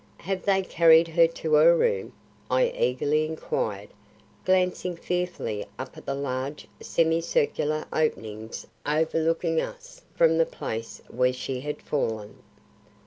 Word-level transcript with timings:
"Have 0.21 0.45
they 0.45 0.63
carried 0.63 1.09
her 1.09 1.27
to 1.27 1.53
her 1.53 1.77
room?" 1.77 2.13
I 2.49 2.69
eagerly 2.69 3.23
inquired, 3.23 3.89
glancing 4.45 4.95
fearfully 4.95 5.63
up 5.77 5.95
at 5.95 6.07
the 6.07 6.15
large 6.15 6.67
semi 6.81 7.21
circular 7.21 7.85
openings 7.93 8.65
overlooking 8.83 9.61
us 9.61 10.01
from 10.15 10.39
the 10.39 10.47
place 10.47 11.03
where 11.07 11.33
she 11.33 11.59
had 11.59 11.83
fallen. 11.83 12.41